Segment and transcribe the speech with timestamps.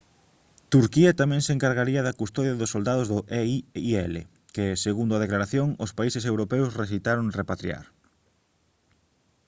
[0.73, 4.15] turquía tamén se encargaría da custodia dos soldados do eiil
[4.55, 7.85] que segundo a declaración os países europeos rexeitaron repatriar